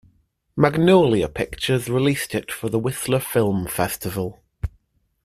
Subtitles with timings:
[0.55, 4.41] Magnolia Pictures released it for the Whistler Film Festival.